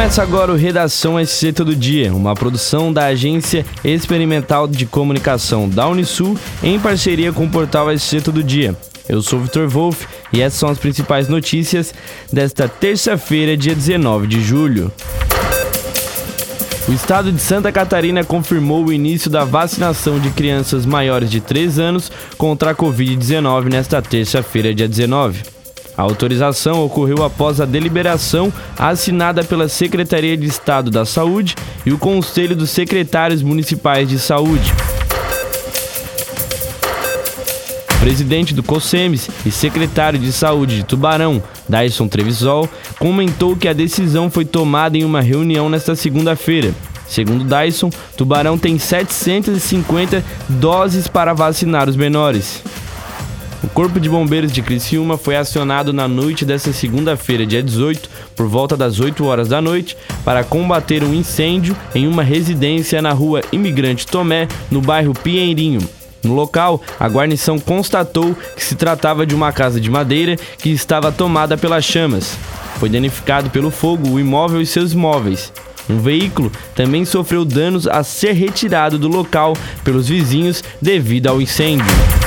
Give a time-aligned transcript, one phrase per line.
[0.00, 5.86] Começa agora o Redação SC Todo Dia, uma produção da Agência Experimental de Comunicação da
[5.86, 8.74] Unisul em parceria com o portal SC Todo Dia.
[9.06, 11.92] Eu sou Vitor Wolff e essas são as principais notícias
[12.32, 14.90] desta terça-feira, dia 19 de julho.
[16.88, 21.78] O estado de Santa Catarina confirmou o início da vacinação de crianças maiores de 3
[21.78, 25.59] anos contra a Covid-19 nesta terça-feira, dia 19.
[26.00, 31.54] A autorização ocorreu após a deliberação assinada pela Secretaria de Estado da Saúde
[31.84, 34.72] e o Conselho dos Secretários Municipais de Saúde.
[38.00, 42.66] Presidente do COSEMES e secretário de Saúde de Tubarão, Dyson Trevisol,
[42.98, 46.72] comentou que a decisão foi tomada em uma reunião nesta segunda-feira.
[47.06, 52.62] Segundo Dyson, Tubarão tem 750 doses para vacinar os menores.
[53.62, 58.46] O Corpo de Bombeiros de Criciúma foi acionado na noite desta segunda-feira, dia 18, por
[58.46, 63.42] volta das 8 horas da noite, para combater um incêndio em uma residência na rua
[63.52, 65.86] Imigrante Tomé, no bairro Pinheirinho.
[66.22, 71.12] No local, a guarnição constatou que se tratava de uma casa de madeira que estava
[71.12, 72.38] tomada pelas chamas.
[72.78, 75.52] Foi danificado pelo fogo o imóvel e seus móveis.
[75.88, 82.19] Um veículo também sofreu danos a ser retirado do local pelos vizinhos devido ao incêndio.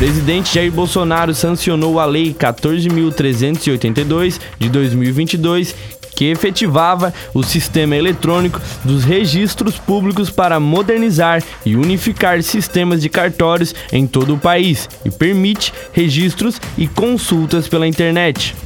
[0.00, 5.74] Presidente Jair Bolsonaro sancionou a Lei 14.382 de 2022
[6.16, 13.74] que efetivava o sistema eletrônico dos registros públicos para modernizar e unificar sistemas de cartórios
[13.92, 18.56] em todo o país e permite registros e consultas pela internet.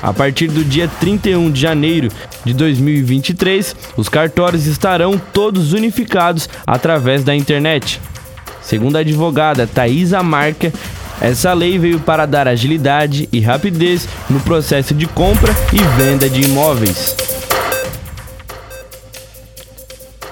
[0.00, 2.08] A partir do dia 31 de janeiro
[2.44, 8.00] de 2023, os cartórios estarão todos unificados através da internet.
[8.64, 10.72] Segundo a advogada Thaisa Marca,
[11.24, 16.42] essa lei veio para dar agilidade e rapidez no processo de compra e venda de
[16.42, 17.16] imóveis.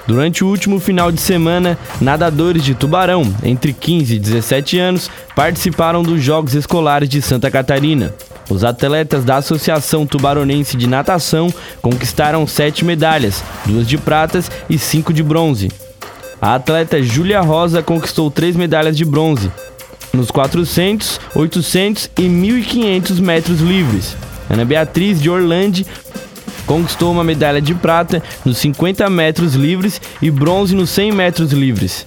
[0.05, 6.03] Durante o último final de semana, nadadores de Tubarão, entre 15 e 17 anos, participaram
[6.03, 8.13] dos Jogos Escolares de Santa Catarina.
[8.47, 15.11] Os atletas da Associação Tubaronense de Natação conquistaram sete medalhas, duas de pratas e cinco
[15.11, 15.71] de bronze.
[16.39, 19.49] A atleta Júlia Rosa conquistou três medalhas de bronze
[20.13, 24.15] nos 400, 800 e 1500 metros livres.
[24.49, 25.85] Ana Beatriz de Orlando
[26.65, 32.05] conquistou uma medalha de prata nos 50 metros livres e bronze nos 100 metros livres.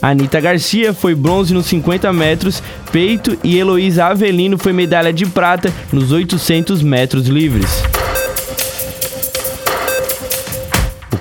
[0.00, 5.72] Anitta Garcia foi bronze nos 50 metros peito e Heloísa Avelino foi medalha de prata
[5.92, 7.82] nos 800 metros livres.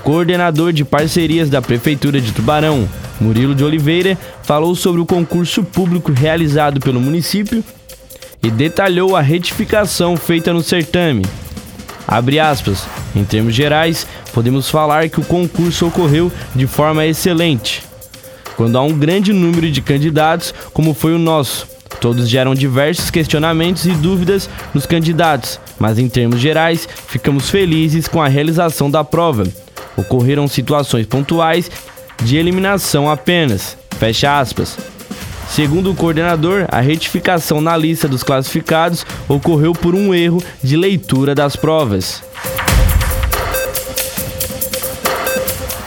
[0.07, 2.88] coordenador de parcerias da Prefeitura de Tubarão,
[3.19, 7.63] Murilo de Oliveira, falou sobre o concurso público realizado pelo município
[8.41, 11.25] e detalhou a retificação feita no certame.
[12.07, 12.85] Abre aspas,
[13.16, 17.83] em termos gerais, podemos falar que o concurso ocorreu de forma excelente.
[18.56, 21.67] Quando há um grande número de candidatos, como foi o nosso,
[22.00, 28.22] todos geram diversos questionamentos e dúvidas nos candidatos, mas em termos gerais, ficamos felizes com
[28.22, 29.44] a realização da prova
[29.97, 31.69] ocorreram situações pontuais
[32.23, 33.78] de eliminação apenas.
[34.00, 34.78] Fecha aspas.
[35.50, 41.33] Segundo o coordenador, a retificação na lista dos classificados ocorreu por um erro de leitura
[41.33, 42.22] das provas.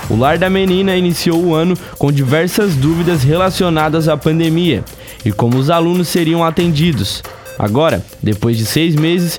[0.09, 4.85] O Lar da Menina iniciou o ano com diversas dúvidas relacionadas à pandemia
[5.25, 7.23] e como os alunos seriam atendidos.
[7.57, 9.39] Agora, depois de seis meses,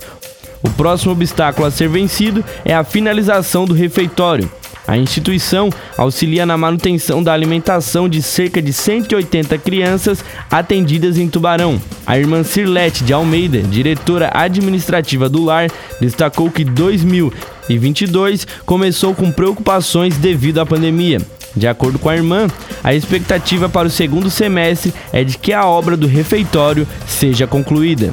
[0.63, 4.49] o próximo obstáculo a ser vencido é a finalização do refeitório,
[4.91, 10.21] a instituição auxilia na manutenção da alimentação de cerca de 180 crianças
[10.51, 11.81] atendidas em Tubarão.
[12.05, 20.17] A irmã Cirlete de Almeida, diretora administrativa do lar, destacou que 2022 começou com preocupações
[20.17, 21.21] devido à pandemia.
[21.55, 22.49] De acordo com a irmã,
[22.83, 28.11] a expectativa para o segundo semestre é de que a obra do refeitório seja concluída.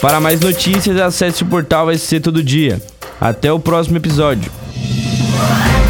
[0.00, 2.80] Para mais notícias, acesse o portal SC Todo Dia.
[3.20, 4.61] Até o próximo episódio.
[5.42, 5.81] Bye.